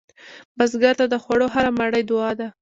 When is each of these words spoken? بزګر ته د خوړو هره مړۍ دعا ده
بزګر 0.57 0.93
ته 0.99 1.05
د 1.09 1.15
خوړو 1.23 1.47
هره 1.53 1.71
مړۍ 1.79 2.03
دعا 2.09 2.31
ده 2.39 2.47